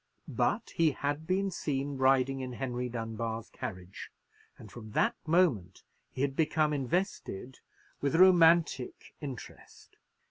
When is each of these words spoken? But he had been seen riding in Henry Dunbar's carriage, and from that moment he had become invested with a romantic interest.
But 0.27 0.71
he 0.71 0.93
had 0.93 1.27
been 1.27 1.51
seen 1.51 1.95
riding 1.99 2.39
in 2.39 2.53
Henry 2.53 2.89
Dunbar's 2.89 3.51
carriage, 3.51 4.11
and 4.57 4.71
from 4.71 4.93
that 4.93 5.13
moment 5.27 5.83
he 6.11 6.23
had 6.23 6.35
become 6.35 6.73
invested 6.73 7.59
with 8.01 8.15
a 8.15 8.19
romantic 8.19 9.13
interest. 9.21 9.97